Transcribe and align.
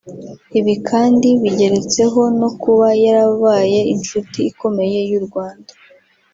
Ibi 0.59 0.73
kandi 0.89 1.27
bigeretseho 1.41 2.21
no 2.39 2.49
kuba 2.61 2.87
yarabaye 3.03 3.79
inshuti 3.93 4.39
ikomeye 4.51 4.99
y’u 5.11 5.21
Rwanda 5.25 5.71